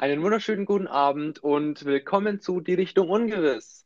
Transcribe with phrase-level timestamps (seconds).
[0.00, 3.84] Einen wunderschönen guten Abend und willkommen zu Die Richtung Ungewiss,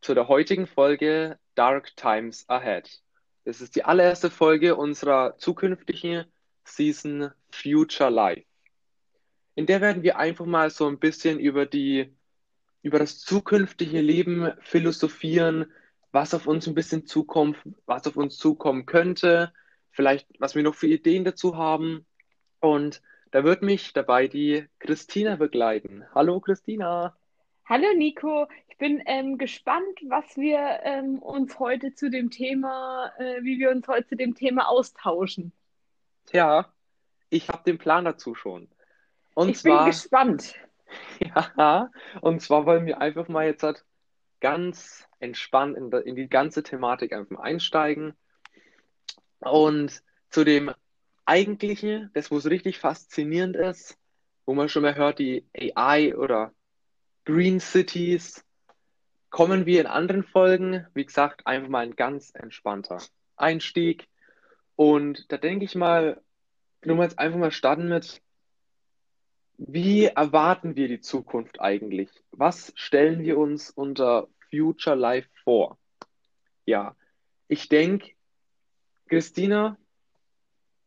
[0.00, 3.02] zu der heutigen Folge Dark Times Ahead.
[3.42, 6.26] Es ist die allererste Folge unserer zukünftigen
[6.62, 8.44] Season Future Life.
[9.56, 12.14] In der werden wir einfach mal so ein bisschen über die,
[12.82, 15.72] über das zukünftige Leben philosophieren,
[16.12, 19.52] was auf uns ein bisschen zukommt, was auf uns zukommen könnte,
[19.90, 22.06] vielleicht was wir noch für Ideen dazu haben.
[22.60, 26.04] Und da wird mich dabei die Christina begleiten.
[26.14, 27.16] Hallo Christina.
[27.64, 33.42] Hallo Nico, ich bin ähm, gespannt, was wir ähm, uns heute zu dem Thema, äh,
[33.42, 35.52] wie wir uns heute zu dem Thema austauschen.
[36.32, 36.72] Ja,
[37.28, 38.68] ich habe den Plan dazu schon.
[39.34, 40.54] Und ich zwar, bin gespannt.
[41.20, 41.90] ja,
[42.20, 43.84] und zwar wollen wir einfach mal jetzt halt
[44.40, 48.14] ganz entspannt in, in die ganze Thematik einfach einsteigen.
[49.38, 50.72] Und zu dem
[51.30, 53.96] Eigentlichen, das wo es richtig faszinierend ist,
[54.46, 56.52] wo man schon mal hört, die AI oder
[57.24, 58.44] Green Cities,
[59.30, 60.88] kommen wir in anderen Folgen.
[60.92, 62.98] Wie gesagt, einfach mal ein ganz entspannter
[63.36, 64.08] Einstieg.
[64.74, 66.20] Und da denke ich mal,
[66.84, 68.20] nur mal jetzt einfach mal starten mit,
[69.56, 72.10] wie erwarten wir die Zukunft eigentlich?
[72.32, 75.78] Was stellen wir uns unter Future Life vor?
[76.66, 76.96] Ja,
[77.46, 78.10] ich denke,
[79.08, 79.76] Christina,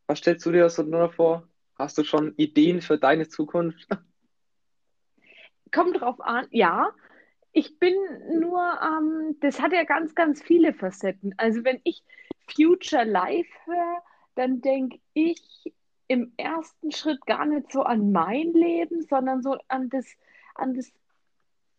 [0.07, 1.47] was stellst du dir so vor?
[1.75, 3.87] Hast du schon Ideen für deine Zukunft?
[5.71, 6.91] Kommt drauf an, ja.
[7.51, 7.93] Ich bin
[8.39, 11.33] nur, ähm, das hat ja ganz, ganz viele Facetten.
[11.37, 12.03] Also wenn ich
[12.47, 14.03] Future Life höre,
[14.35, 15.73] dann denke ich
[16.07, 20.05] im ersten Schritt gar nicht so an mein Leben, sondern so an das,
[20.55, 20.91] an das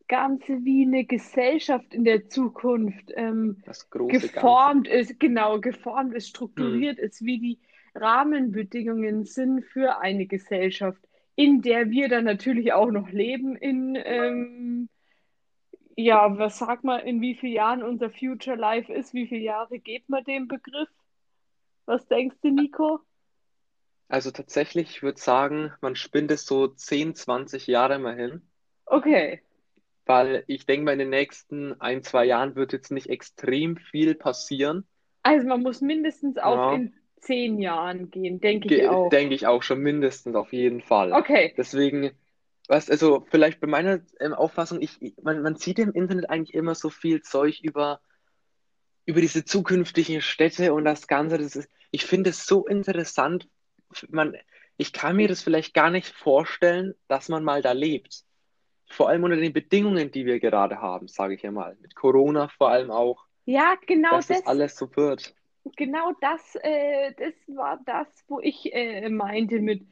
[0.09, 5.13] Ganze, wie eine Gesellschaft in der Zukunft ähm, Das große geformt Ganze.
[5.13, 7.59] ist, genau, geformt ist, strukturiert ist, wie die
[7.95, 11.01] Rahmenbedingungen sind für eine Gesellschaft,
[11.37, 14.89] in der wir dann natürlich auch noch leben, in, ähm,
[15.97, 19.79] ja, was sagt man, in wie vielen Jahren unser Future Life ist, wie viele Jahre
[19.79, 20.89] gibt man dem Begriff?
[21.87, 23.01] Was denkst du, Nico?
[24.09, 28.49] Also tatsächlich, ich würde sagen, man spinnt es so 10, 20 Jahre mal hin,
[28.91, 29.43] Okay.
[30.07, 34.15] weil ich denke mal, in den nächsten ein, zwei Jahren wird jetzt nicht extrem viel
[34.15, 34.87] passieren.
[35.23, 39.11] Also man muss mindestens auf Ja, in zehn Jahren gehen, denke ich ge- auch.
[39.11, 41.13] denke ich auch schon mindestens auf jeden Fall.
[41.13, 41.55] Okay.
[41.57, 42.11] Deswegen,
[42.69, 46.75] was, also vielleicht bei meiner ähm, Auffassung, ich, man, man sieht im Internet eigentlich immer
[46.75, 48.01] so viel Zeug über,
[49.07, 51.39] über diese zukünftigen Städte und das Ganze.
[51.39, 53.49] Das ist, ich finde es so interessant.
[54.09, 54.37] Man,
[54.77, 58.25] ich kann mir das vielleicht gar nicht vorstellen, dass man mal da lebt.
[58.89, 61.77] Vor allem unter den Bedingungen, die wir gerade haben, sage ich ja mal.
[61.81, 65.35] Mit Corona vor allem auch, Ja, genau dass das das, alles so wird.
[65.77, 69.87] Genau das, äh, das war das, wo ich äh, meinte mit,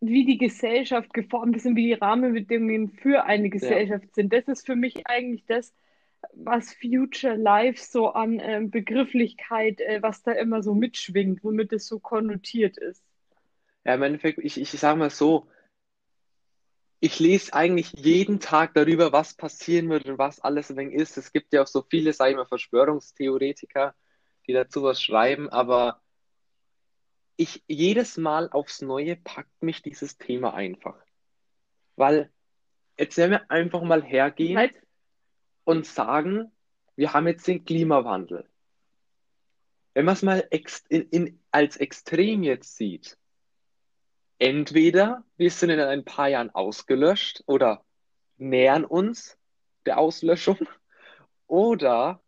[0.00, 3.50] wie die Gesellschaft geformt ist und wie die Rahmenbedingungen für eine Ja.
[3.50, 4.32] Gesellschaft sind.
[4.32, 5.72] Das ist für mich eigentlich das,
[6.34, 11.86] was Future Life so an ähm, Begrifflichkeit, äh, was da immer so mitschwingt, womit es
[11.86, 13.02] so konnotiert ist.
[13.84, 15.48] Ja, im Endeffekt, ich, ich sage mal so,
[17.00, 21.16] ich lese eigentlich jeden Tag darüber, was passieren wird und was alles ein wenig ist.
[21.16, 23.94] Es gibt ja auch so viele, sage ich mal, Verschwörungstheoretiker,
[24.46, 26.00] die dazu was schreiben, aber
[27.36, 30.96] ich jedes Mal aufs Neue packt mich dieses Thema einfach.
[31.96, 32.30] Weil
[32.98, 34.74] jetzt werden wir einfach mal hergehen Halt,
[35.64, 36.52] und sagen,
[36.96, 38.48] wir haben jetzt den Klimawandel.
[39.94, 43.18] Wenn man es mal ex in, in, als extrem jetzt sieht,
[44.38, 47.84] entweder wir sind in ein paar Jahren ausgelöscht oder
[48.36, 49.38] nähern uns
[49.86, 50.58] der Auslöschung
[51.46, 52.22] oder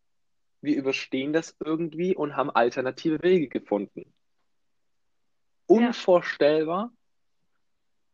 [0.65, 4.01] wir überstehen das irgendwie und haben alternative Wege gefunden.
[5.69, 6.93] ja, Unvorstellbar,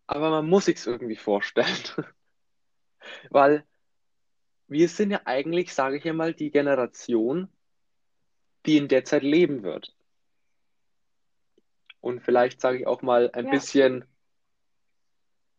[0.07, 1.77] aber man muss sich's irgendwie vorstellen,
[3.31, 3.65] weil
[4.67, 7.49] wir sind ja eigentlich, sage ich ja mal, die Generation,
[8.67, 9.95] die in der Zeit leben wird.
[12.01, 14.05] Und vielleicht sage ich auch mal ein ja, bisschen,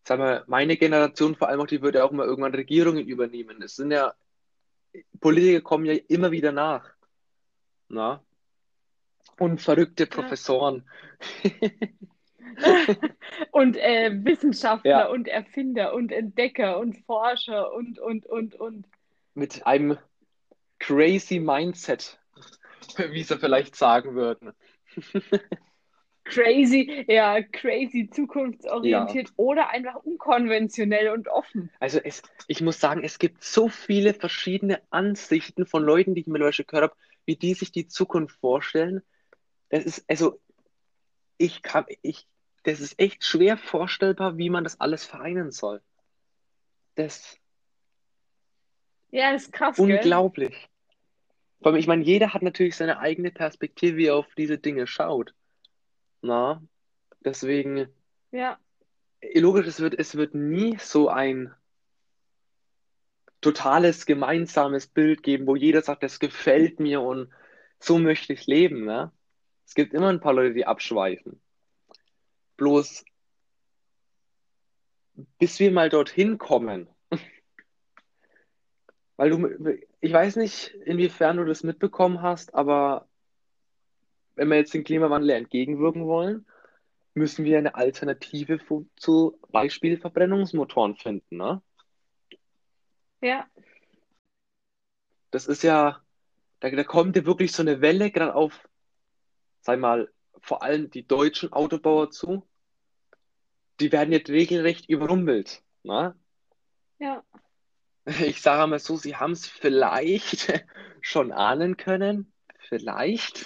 [0.03, 3.61] sag mal, meine Generation vor allem auch, die wird ja auch mal irgendwann Regierungen übernehmen.
[3.61, 4.13] Es sind ja,
[5.19, 6.89] Politiker kommen ja immer wieder nach,
[7.87, 8.23] na?
[9.39, 10.09] Und verrückte ja.
[10.09, 10.83] Professoren.
[13.51, 18.87] Und äh, Wissenschaftler Ja, und Erfinder und Entdecker und Forscher und, und, und, und.
[19.33, 19.97] mit einem
[20.79, 22.19] crazy Mindset,
[22.97, 24.51] wie sie vielleicht sagen würden.
[26.23, 31.69] Crazy, ja, crazy, Ja, zukunftsorientiert oder einfach unkonventionell und offen.
[31.79, 36.27] also es, ich muss sagen, es gibt so viele verschiedene Ansichten von Leuten, die ich
[36.27, 36.95] mittlerweile gehört habe,
[37.25, 39.01] wie die sich die Zukunft vorstellen.
[39.69, 40.39] Das ist, also
[41.37, 42.27] ich kann, ich,
[42.63, 45.81] das ist echt schwer vorstellbar, wie man das alles vereinen soll.
[46.95, 47.37] das
[49.11, 49.89] Ja, das ist krass, gell?
[49.89, 50.69] unglaublich.
[51.61, 54.87] Vor allem, ich meine, jeder hat natürlich seine eigene Perspektive, wie er auf diese Dinge
[54.87, 55.33] schaut.
[56.21, 56.61] Na,
[57.25, 57.87] deswegen,
[58.31, 58.59] Ja,
[59.33, 61.53] logisch, es wird, es wird nie so ein
[63.41, 67.31] totales gemeinsames Bild geben, wo jeder sagt, das gefällt mir und
[67.79, 69.11] so möchte ich leben, ne?
[69.65, 71.41] Es gibt immer ein paar Leute, die abschweifen.
[72.57, 73.03] Bloß,
[75.39, 76.87] bis wir mal dorthin kommen,
[79.17, 83.07] weil du, ich weiß nicht, inwiefern du das mitbekommen hast, aber
[84.41, 86.47] wenn wir jetzt dem Klimawandel entgegenwirken wollen,
[87.13, 88.59] müssen wir eine Alternative
[88.95, 91.61] zu Beispiel Verbrennungsmotoren finden, ne?
[93.21, 93.47] ja,
[95.29, 96.01] Das ist ja,
[96.59, 98.67] da, da kommt ja wirklich so eine Welle gerade auf,
[99.59, 100.11] sag mal,
[100.41, 102.49] vor allem die deutschen Autobauer zu.
[103.79, 106.19] Die werden jetzt regelrecht überrumpelt, ne?
[106.97, 107.23] ja,
[108.25, 110.65] Ich sage mal so, sie haben es vielleicht
[111.01, 112.33] schon ahnen können.
[112.69, 113.45] Vielleicht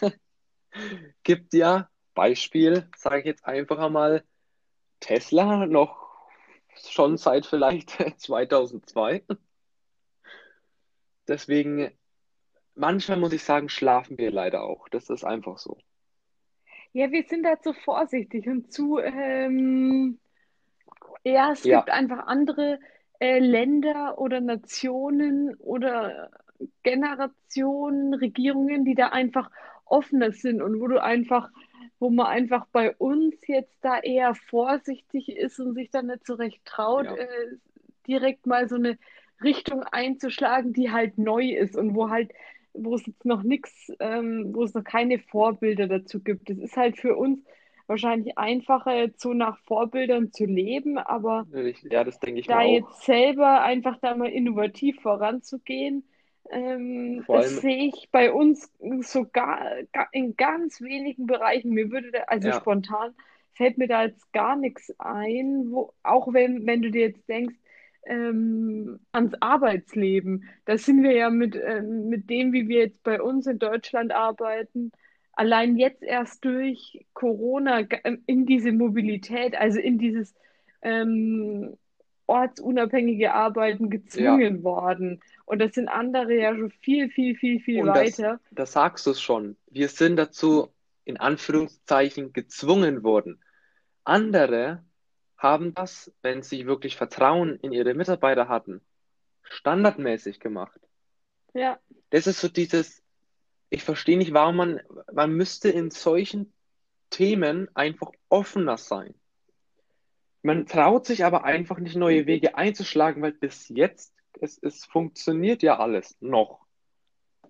[1.24, 4.24] gibt ja Beispiel, sage ich jetzt einfach einmal,
[5.02, 6.30] Tesla noch
[6.76, 7.92] schon seit vielleicht
[8.22, 9.26] 2002.
[11.28, 11.92] Deswegen,
[12.76, 14.90] manchmal muss ich sagen, schlafen wir leider auch.
[14.90, 15.78] Das ist einfach so.
[16.94, 20.20] Ja, wir sind da zu vorsichtig und zu, ähm,
[21.24, 22.80] ja, es Ja, gibt einfach andere
[23.20, 26.30] äh, Länder oder Nationen oder
[26.84, 29.50] Generationen, Regierungen, die da einfach
[29.86, 31.50] offener sind und wo du einfach,
[32.00, 36.34] wo man einfach bei uns jetzt da eher vorsichtig ist und sich dann nicht so
[36.36, 37.58] recht traut, ja, äh,
[38.08, 38.98] direkt mal so eine
[39.44, 42.32] Richtung einzuschlagen, die halt neu ist und wo halt,
[42.74, 46.50] wo es jetzt noch nichts, ähm, wo es noch keine Vorbilder dazu gibt.
[46.50, 47.44] Es ist halt für uns
[47.88, 51.46] wahrscheinlich einfacher, jetzt so nach Vorbildern zu leben, aber.
[51.90, 56.04] Ja, das denke ich da jetzt selber einfach da mal innovativ voranzugehen,
[56.52, 58.72] ähm, das sehe ich bei uns
[59.02, 59.62] sogar
[60.12, 61.72] in ganz wenigen Bereichen.
[61.72, 63.14] Mir würde da, also ja, spontan
[63.54, 67.56] fällt mir da jetzt gar nichts ein, wo, auch wenn, wenn du dir jetzt denkst,
[68.08, 73.22] ähm, ans Arbeitsleben, da sind wir ja mit, ähm, mit dem, wie wir jetzt bei
[73.22, 74.92] uns in Deutschland arbeiten,
[75.34, 80.36] allein jetzt erst durch Corona ge- in diese Mobilität, also in dieses
[80.82, 81.78] ähm,
[82.28, 83.90] ortsunabhängige Arbeiten ja.
[83.90, 85.22] gezwungen worden.
[85.46, 88.40] Und das sind andere ja schon viel, viel, viel, viel Und weiter.
[88.52, 89.58] das sagst du es schon.
[89.68, 90.70] Wir sind dazu
[91.04, 93.40] in Anführungszeichen gezwungen worden.
[94.04, 94.84] Andere
[95.38, 98.82] haben das, wenn sie wirklich Vertrauen in ihre Mitarbeiter hatten,
[99.44, 100.80] standardmäßig gemacht.
[101.54, 101.80] Ja,
[102.10, 103.04] Das ist so dieses,
[103.70, 104.82] ich verstehe nicht, warum man,
[105.14, 106.54] man müsste in solchen
[107.10, 109.14] Themen einfach offener sein.
[110.46, 115.64] Man traut sich aber einfach nicht, neue Wege einzuschlagen, weil bis jetzt, es, es funktioniert
[115.64, 116.68] ja alles noch.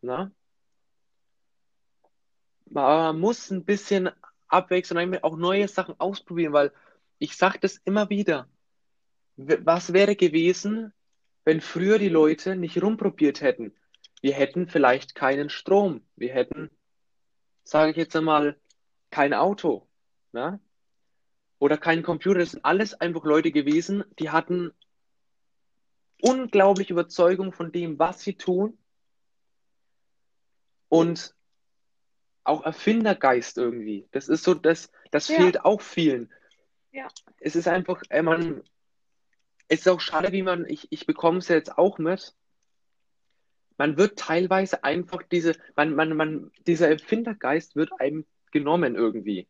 [0.01, 0.31] Ne?
[2.67, 4.11] Man muss ein bisschen
[4.47, 6.71] abwechseln, einfach auch neue Sachen ausprobieren, weil
[7.17, 8.47] ich sage das immer wieder.
[9.35, 10.93] Was wäre gewesen,
[11.43, 13.75] wenn früher die Leute nicht rumprobiert hätten?
[14.21, 15.99] Wir hätten vielleicht keinen Strom.
[16.15, 16.69] Wir hätten,
[17.65, 18.55] sage ich jetzt einmal,
[19.09, 19.85] kein Auto,
[20.31, 20.61] ne?
[21.65, 22.41] Oder keinen Computer.
[22.41, 24.71] Das sind alles einfach Leute gewesen, die hatten
[26.21, 28.77] unglaubliche Überzeugung von dem, was sie tun
[30.89, 31.33] und
[32.43, 34.07] auch Erfindergeist irgendwie.
[34.11, 36.31] Das ist so, das, das ja, fehlt auch vielen.
[36.91, 37.07] ja,
[37.39, 38.61] Es ist einfach, äh, man,
[39.67, 42.35] es ist auch schade, wie man, ich, ich bekomme es ja jetzt auch mit.
[43.79, 49.47] Man wird teilweise einfach diese, man, man, man, dieser Erfindergeist wird einem genommen irgendwie.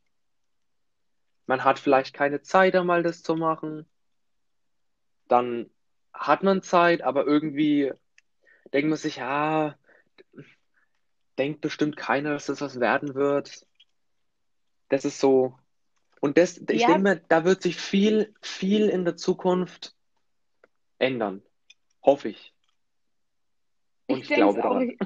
[1.48, 3.86] Man hat vielleicht keine Zeit, einmal das zu machen.
[5.28, 5.70] Dann
[6.14, 7.94] hat man Zeit, aber irgendwie
[8.74, 9.76] denkt man sich, ja,
[11.38, 13.66] denkt bestimmt keiner, dass das was werden wird.
[14.90, 15.58] Das ist so.
[16.22, 19.96] Und das, ich denke ja, mir, da wird sich viel, viel in der Zukunft
[20.98, 21.44] ändern.
[22.02, 22.54] Hoffe ich.
[24.08, 24.64] Und ich ich denke glaube auch.
[24.64, 24.90] daran.
[24.90, 25.00] Ich,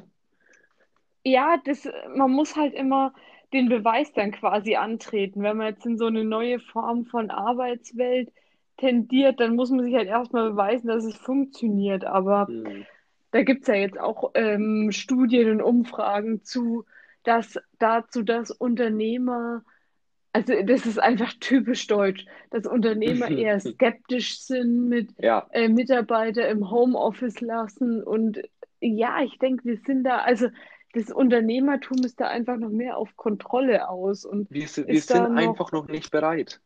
[1.34, 3.14] ja, das, man muss halt immer
[3.54, 5.42] den Beweis dann quasi antreten.
[5.44, 8.32] Wenn man jetzt in so eine neue Form von Arbeitswelt
[8.78, 12.06] tendiert, dann muss man sich halt erstmal beweisen, dass es funktioniert.
[12.06, 12.86] Aber Hm.
[13.32, 16.86] Da gibt es ja jetzt auch ähm, Studien und Umfragen zu,
[17.24, 19.64] dass dazu, dass Unternehmer,
[20.34, 26.48] also das ist einfach typisch deutsch, dass Unternehmer eher skeptisch sind mit Ja, äh, Mitarbeiter
[26.50, 28.04] im Homeoffice lassen.
[28.04, 28.42] Und
[28.82, 30.50] ja, ich denke, wir sind da, also
[30.94, 35.72] das Unternehmertum ist da einfach noch mehr auf Kontrolle aus und wir, wir sind einfach
[35.72, 36.60] noch, noch nicht bereit.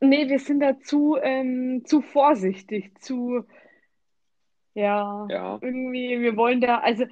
[0.00, 3.44] nee, wir sind da zu, ähm, zu vorsichtig, zu
[4.74, 7.04] Ja, Ja, irgendwie, wir wollen da, also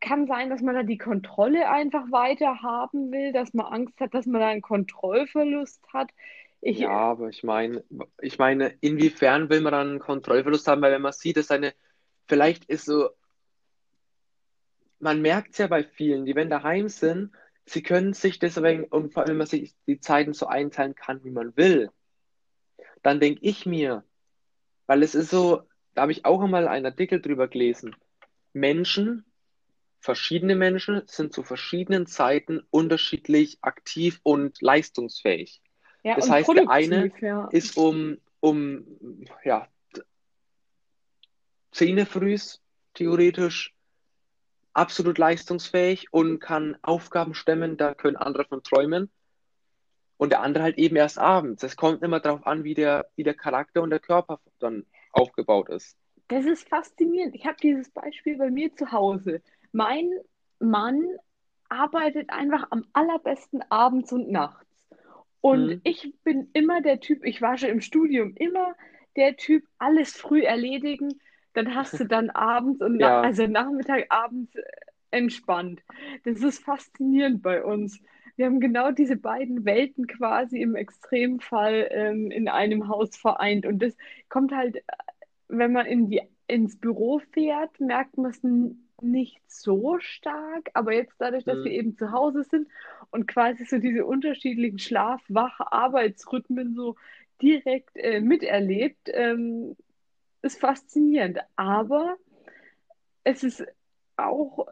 [0.00, 4.14] kann sein, dass man da die Kontrolle einfach weiter haben will, dass man Angst hat,
[4.14, 6.10] dass man da einen Kontrollverlust hat.
[6.60, 7.84] Ich, ja, aber ich meine,
[8.22, 11.74] ich meine, inwiefern will man dann einen Kontrollverlust haben, weil wenn man sieht, dass eine,
[12.26, 13.10] vielleicht ist so,
[15.04, 17.30] man merkt es ja bei vielen, die wenn daheim sind,
[17.66, 21.22] sie können sich deswegen, und vor allem, wenn man sich die Zeiten so einteilen kann,
[21.24, 21.90] wie man will,
[23.02, 24.02] dann denke ich mir,
[24.86, 27.94] weil es ist so, da habe ich auch einmal einen Artikel drüber gelesen.
[28.54, 29.26] Menschen,
[30.00, 35.60] verschiedene Menschen sind zu verschiedenen Zeiten unterschiedlich aktiv und leistungsfähig.
[36.02, 37.48] ja, Das und heißt, der eine ja.
[37.48, 39.68] ist um, um ja,
[41.72, 42.62] 10 Uhr frühs
[42.94, 43.74] theoretisch
[44.74, 49.10] absolut leistungsfähig und kann Aufgaben stemmen, da können andere von träumen.
[50.16, 51.62] Und der andere halt eben erst abends.
[51.62, 55.68] Es kommt immer darauf an, wie der, wie der Charakter und der Körper dann aufgebaut
[55.68, 55.96] ist.
[56.28, 57.34] Das ist faszinierend.
[57.34, 59.42] Ich habe dieses Beispiel bei mir zu Hause.
[59.72, 60.10] Mein
[60.60, 61.02] Mann
[61.68, 64.66] arbeitet einfach am allerbesten abends und nachts.
[65.40, 68.74] Und Hm, ich bin immer der Typ, ich war schon im Studium immer
[69.16, 71.20] der Typ, alles früh erledigen.
[71.54, 74.62] Dann hast du dann abends und na ja, also Nachmittag, abends äh,
[75.10, 75.82] entspannt.
[76.24, 78.00] Das ist faszinierend bei uns.
[78.36, 83.64] Wir haben genau diese beiden Welten quasi im Extremfall ähm, in einem Haus vereint.
[83.64, 83.96] Und das
[84.28, 84.82] kommt halt
[85.48, 88.42] wenn man in die, ins Büro fährt, merkt man es
[89.00, 90.70] nicht so stark.
[90.74, 92.68] Aber jetzt dadurch, dass wir hm, eben zu Hause sind
[93.10, 96.96] und quasi so diese unterschiedlichen Schlaf-Wach-Arbeitsrhythmen so
[97.42, 99.76] direkt äh, miterlebt, ähm,
[100.44, 101.38] ist faszinierend.
[101.56, 102.16] Aber
[103.24, 103.64] es ist
[104.16, 104.66] auch,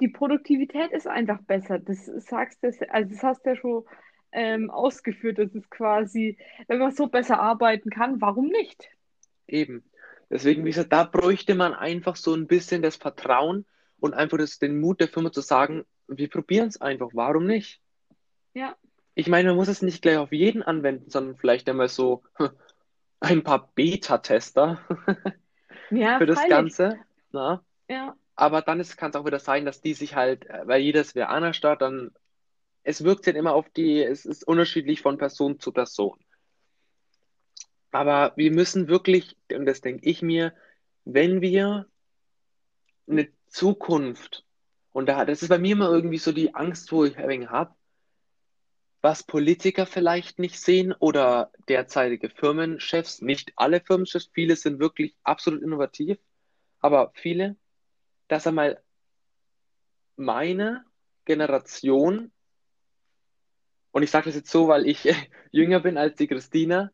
[0.00, 1.78] die Produktivität ist einfach besser.
[1.78, 3.84] Das sagst du, also das hast du ja schon
[4.32, 5.38] ähm, ausgeführt.
[5.38, 8.88] Das ist quasi, wenn man so besser arbeiten kann, warum nicht?
[9.48, 9.84] eben.
[10.30, 13.64] Deswegen, wie gesagt, da bräuchte man einfach so ein bisschen das Vertrauen
[13.98, 17.80] und einfach das, den Mut der Firma zu sagen, wir probieren es einfach, warum nicht?
[18.54, 18.76] Ja.
[19.14, 22.22] Ich meine, man muss es nicht gleich auf jeden anwenden, sondern vielleicht einmal so
[23.20, 24.80] ein paar Beta-Tester
[25.90, 26.50] Ja, für das freilich.
[26.50, 26.98] Ganze.
[27.32, 27.62] Na?
[27.88, 31.14] Ja, Aber dann kann es auch wieder sein, dass die sich halt, äh, weil jedes
[31.14, 32.12] wäre anders da, dann,
[32.82, 36.18] es wirkt halt immer auf die, es ist unterschiedlich von Person zu Person.
[37.92, 40.52] Aber wir müssen wirklich, und das denke ich mir,
[41.04, 41.86] wenn wir
[43.08, 44.44] eine Zukunft,
[44.92, 47.74] und da, das ist bei mir immer irgendwie so die Angst, wo ich habe,
[49.06, 55.62] was Politiker vielleicht nicht sehen oder derzeitige Firmenchefs, nicht alle Firmenchefs, viele sind wirklich absolut
[55.62, 56.18] innovativ,
[56.80, 57.54] aber viele,
[58.26, 58.82] dass einmal
[60.16, 60.84] meine
[61.24, 62.32] Generation,
[63.92, 65.08] und ich sage das jetzt so, weil ich
[65.52, 66.90] jünger bin als die Christina,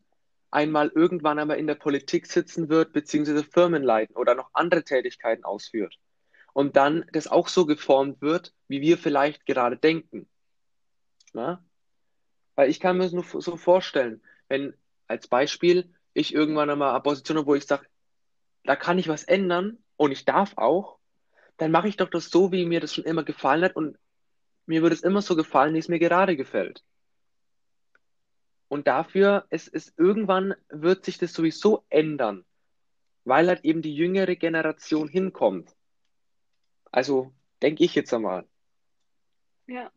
[0.50, 5.44] einmal irgendwann einmal in der Politik sitzen wird, beziehungsweise Firmen leiten oder noch andere Tätigkeiten
[5.44, 5.98] ausführt.
[6.52, 10.28] Und dann das auch so geformt wird, wie wir vielleicht gerade denken.
[11.32, 11.64] Na?
[12.62, 14.72] Weil ich kann mir das nur so vorstellen, wenn
[15.08, 17.88] als Beispiel ich irgendwann einmal eine Position habe, wo ich sage,
[18.62, 21.00] da kann ich was ändern und ich darf auch,
[21.56, 23.98] dann mache ich doch das so, wie mir das schon immer gefallen hat und
[24.66, 26.84] mir würde es immer so gefallen, wie es mir gerade gefällt.
[28.68, 32.44] Und dafür, es ist irgendwann wird sich das sowieso ändern,
[33.24, 35.74] weil halt eben die jüngere Generation hinkommt.
[36.92, 38.46] Also denke ich jetzt einmal.
[39.66, 39.90] ja,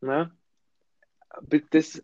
[0.00, 0.36] Ne?
[1.70, 2.02] Das,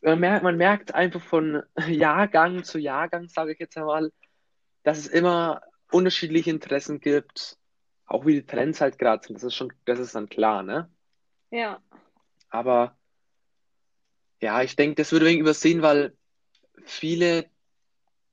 [0.00, 4.12] man merkt, man merkt einfach von Jahrgang zu Jahrgang, sage ich jetzt einmal,
[4.82, 7.58] dass es immer unterschiedliche Interessen gibt,
[8.06, 9.36] auch wie die Trends halt gerade sind.
[9.36, 10.90] Das ist schon, das ist dann klar, ne?
[11.50, 11.80] ja,
[12.50, 12.96] Aber
[14.40, 16.16] ja, ich denke, das wird ein wenig übersehen, weil
[16.84, 17.50] viele,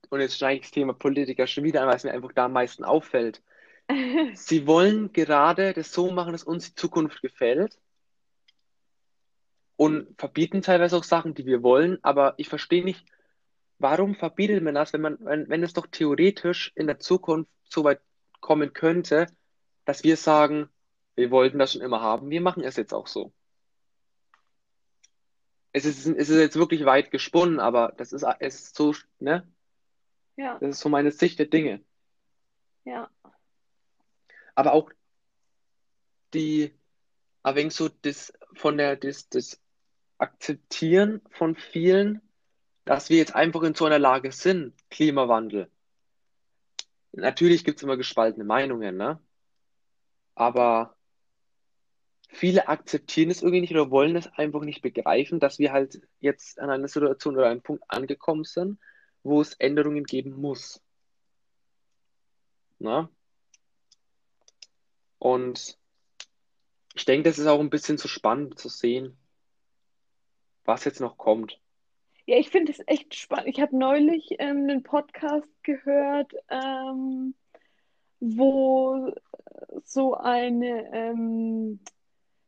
[0.10, 2.46] und jetzt schneide ich das Thema Politiker schon wieder an, weil es mir einfach da
[2.46, 3.42] am meisten auffällt.
[4.34, 7.80] Sie wollen gerade das so machen, dass uns die Zukunft gefällt
[9.84, 13.06] und verbieten teilweise auch Sachen, die wir wollen, aber ich verstehe nicht,
[13.80, 17.84] warum verbietet man das, wenn man, wenn, wenn es doch theoretisch in der Zukunft so
[17.84, 18.00] weit
[18.40, 19.28] kommen könnte,
[19.84, 20.70] dass wir sagen,
[21.16, 23.34] wir wollten das schon immer haben, wir machen es jetzt auch so.
[25.74, 29.46] Es ist, es ist jetzt wirklich weit gesponnen, aber das ist, es ist so, ne?
[30.38, 31.84] ja, Das ist so meine Sicht der Dinge.
[32.86, 33.10] ja,
[34.56, 34.94] Aber auch
[36.34, 36.74] die,
[37.44, 39.60] wenig so das von der, das, das
[40.24, 42.22] Akzeptieren von vielen,
[42.86, 45.70] dass wir jetzt einfach in so einer Lage sind, Klimawandel.
[47.12, 49.20] Natürlich gibt es immer gespaltene Meinungen, ne?
[50.34, 50.96] Aber
[52.30, 56.58] viele akzeptieren es irgendwie nicht oder wollen es einfach nicht begreifen, dass wir halt jetzt
[56.58, 58.80] an einer Situation oder einem Punkt angekommen sind,
[59.24, 60.82] wo es Änderungen geben muss.
[62.80, 63.10] Ne?
[65.20, 65.78] Und
[66.96, 69.18] ich denke, das ist auch ein bisschen zu spannend zu sehen,
[70.66, 71.60] was jetzt noch kommt.
[72.26, 73.48] Ja, ich finde es echt spannend.
[73.48, 77.36] Ich habe neulich ähm, einen Podcast gehört, ähm,
[78.20, 79.14] wo
[79.84, 81.80] so eine ähm,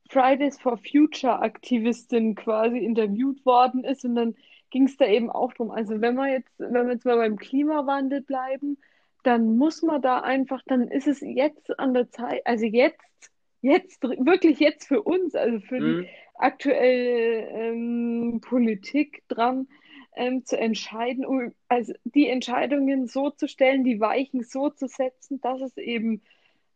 [0.10, 4.36] Fridays for Future Aktivistin quasi interviewt worden ist und dann
[4.70, 5.72] ging es da eben auch drum.
[5.72, 8.78] Also wenn wir jetzt, wenn wir jetzt mal beim Klimawandel bleiben,
[9.24, 13.32] dann muss man da einfach, dann ist es jetzt an der Zeit, also jetzt,
[13.66, 16.10] jetzt, wirklich jetzt für uns, also für die Mhm.
[16.36, 19.68] aktuelle ähm, Politik dran,
[20.16, 25.42] ähm, zu entscheiden, um, also die Entscheidungen so zu stellen, die Weichen so zu setzen,
[25.42, 26.22] dass es eben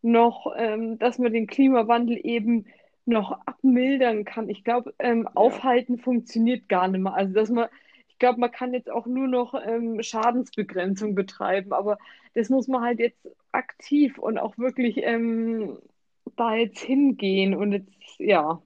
[0.01, 2.65] noch, ähm, dass man den Klimawandel eben
[3.05, 4.50] noch abmildern kann.
[4.50, 5.36] Ich glaube, ähm, Ja.
[5.36, 7.13] aufhalten funktioniert gar nicht mehr.
[7.13, 7.67] Also, dass man,
[8.08, 11.98] ich glaube, man kann jetzt auch nur noch ähm, Schadensbegrenzung betreiben, aber
[12.34, 15.77] das muss man halt jetzt aktiv und auch wirklich ähm,
[16.36, 17.55] da jetzt hingehen.
[17.55, 18.62] Und jetzt, ja,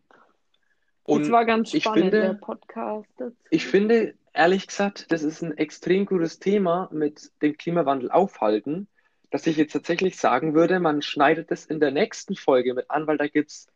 [1.07, 3.35] das Und war ganz ich spannend, der finde, Podcast dazu.
[3.49, 8.87] ich finde, ehrlich gesagt, das ist ein extrem gutes Thema mit dem Klimawandel aufhalten,
[9.29, 13.07] dass ich jetzt tatsächlich sagen würde, man schneidet es in der nächsten Folge mit an,
[13.07, 13.67] weil da gibt es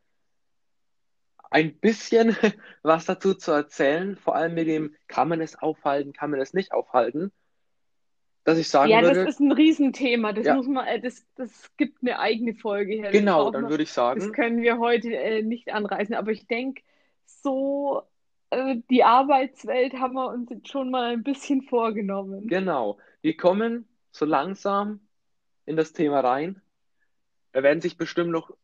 [1.50, 2.36] ein bisschen
[2.84, 6.54] was dazu zu erzählen, vor allem mit dem, kann man es aufhalten, kann man es
[6.54, 7.32] nicht aufhalten,
[8.48, 10.32] dass ich sagen Ja, das würde, ist ein Riesenthema.
[10.32, 13.12] Das ja, muss man, äh, das, das gibt eine eigene Folge her.
[13.12, 16.16] Das genau, dann man, würde ich das sagen, können wir heute äh, nicht anreißen.
[16.16, 16.82] Aber ich denke,
[17.26, 18.04] so
[18.52, 22.48] äh, die Arbeitswelt haben wir uns jetzt schon mal ein bisschen vorgenommen.
[22.48, 25.02] genau, wir kommen so langsam
[25.66, 26.62] in das Thema rein.
[27.52, 28.56] Da werden sich bestimmt noch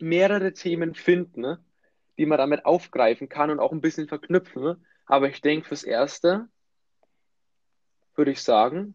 [0.00, 1.64] mehrere Themen finden, ne,
[2.18, 4.64] die man damit aufgreifen kann und auch ein bisschen verknüpfen.
[4.64, 4.80] Ne?
[5.06, 6.48] Aber ich denke, fürs Erste
[8.20, 8.94] würde ich sagen,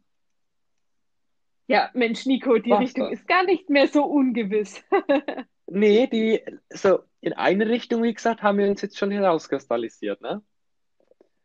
[1.65, 4.83] Ja, Mensch, Nico, die war's Richtung ist gar nicht mehr so ungewiss.
[5.67, 10.43] Nee, die, so in eine Richtung, wie gesagt, haben wir uns jetzt schon herauskristallisiert, ne?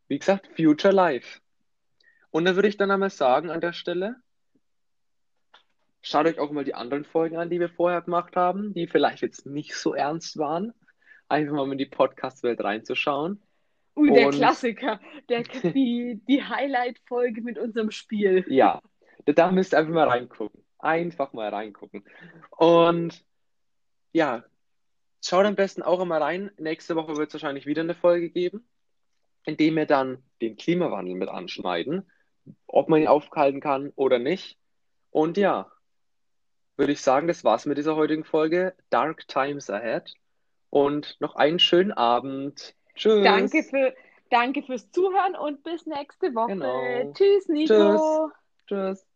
[0.09, 1.41] Wie gesagt, Future Life.
[2.31, 4.17] Und da würde ich dann einmal sagen an der Stelle,
[6.03, 9.23] schaut euch auch mal die anderen Folgen an, die wir vorher gemacht haben, die vielleicht
[9.23, 10.75] jetzt nicht so ernst waren.
[11.29, 13.41] Einfach mal in die Podcast-Welt reinzuschauen.
[13.97, 15.43] Ui, der Und Klassiker, der,
[15.75, 18.45] die, die Highlight-Folge mit unserem Spiel.
[18.49, 18.81] ja,
[19.27, 20.65] da müsst ihr einfach mal reingucken.
[20.79, 22.05] Einfach mal reingucken.
[22.51, 23.25] Und
[24.13, 24.45] ja,
[25.25, 26.51] schaut am besten auch immer rein.
[26.59, 28.67] Nächste Woche wird es wahrscheinlich wieder eine Folge geben,
[29.45, 32.11] in dem wir dann den Klimawandel mit anschneiden,
[32.67, 34.59] ob man ihn aufhalten kann oder nicht.
[35.11, 35.71] Und ja,
[36.77, 38.75] würde ich sagen, das war's mit dieser heutigen Folge.
[38.89, 40.15] Dark Times Ahead.
[40.71, 42.75] Und noch einen schönen Abend.
[43.23, 43.71] Danke Tschüss.
[43.71, 43.95] für,
[44.31, 46.53] danke fürs Zuhören und bis nächste Woche.
[46.53, 47.13] Genau.
[47.15, 47.71] Tschüss, Tschüss.
[47.71, 48.31] Nico.
[48.67, 49.10] Tschüss.